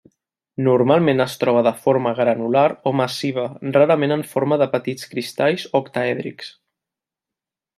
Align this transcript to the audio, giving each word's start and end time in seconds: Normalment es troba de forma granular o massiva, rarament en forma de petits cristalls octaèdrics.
Normalment 0.67 1.19
es 1.25 1.35
troba 1.41 1.61
de 1.67 1.73
forma 1.83 2.13
granular 2.19 2.63
o 2.91 2.93
massiva, 3.01 3.45
rarament 3.77 4.17
en 4.17 4.25
forma 4.33 4.59
de 4.63 4.69
petits 4.77 5.11
cristalls 5.13 5.67
octaèdrics. 5.83 6.51